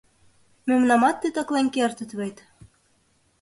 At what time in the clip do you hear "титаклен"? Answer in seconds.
1.21-1.67